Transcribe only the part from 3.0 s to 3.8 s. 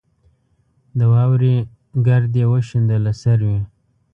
له سروې